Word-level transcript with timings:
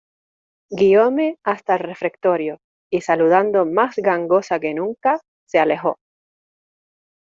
guióme 0.71 1.35
hasta 1.43 1.73
el 1.75 1.79
refectorio, 1.81 2.57
y 2.91 3.01
saludando 3.01 3.67
más 3.67 3.97
gangosa 3.97 4.59
que 4.59 4.73
nunca, 4.73 5.21
se 5.45 5.59
alejó. 5.59 5.99